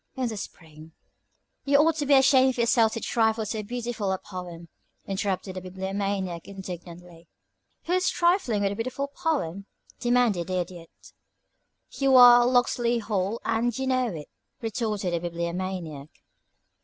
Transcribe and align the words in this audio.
In 0.15 0.27
the 0.29 0.35
spring" 0.37 0.93
"You 1.65 1.77
ought 1.77 1.95
to 1.97 2.07
be 2.07 2.15
ashamed 2.15 2.49
of 2.49 2.57
yourself 2.57 2.93
to 2.93 2.99
trifle 3.01 3.43
with 3.43 3.49
so 3.49 3.61
beautiful 3.61 4.11
a 4.11 4.17
poem," 4.17 4.67
interrupted 5.05 5.55
the 5.55 5.61
Bibliomaniac, 5.61 6.47
indignantly. 6.47 7.27
"Who's 7.83 8.09
trifling 8.09 8.63
with 8.63 8.71
a 8.71 8.75
beautiful 8.75 9.09
poem?" 9.09 9.67
demanded 9.99 10.47
the 10.47 10.57
Idiot. 10.59 11.13
"You 11.91 12.15
are 12.15 12.47
'Locksley 12.47 12.97
Hall' 12.97 13.41
and 13.45 13.77
you 13.77 13.85
know 13.85 14.07
it," 14.07 14.29
retorted 14.59 15.13
the 15.13 15.19
Bibliomaniac. 15.19 16.09